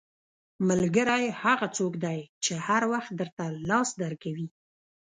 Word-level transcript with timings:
•ملګری 0.69 1.23
هغه 1.43 1.67
څوک 1.77 1.93
دی 2.05 2.19
چې 2.43 2.53
هر 2.67 2.81
وخت 2.93 3.11
درته 3.21 3.43
لاس 3.69 3.89
درکوي. 4.01 4.47